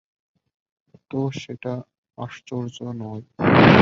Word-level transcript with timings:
তা, 1.09 1.21
সেটা 1.41 1.73
আশ্চর্য 2.17 2.77
নয়। 3.01 3.23